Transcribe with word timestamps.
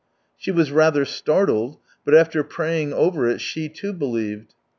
She 0.35 0.49
was 0.49 0.71
rather 0.71 1.05
startled, 1.05 1.77
but 2.03 2.15
after 2.15 2.43
praying 2.43 2.91
over 2.91 3.29
it, 3.29 3.39
she 3.39 3.69
too 3.69 3.93
believed. 3.93 4.55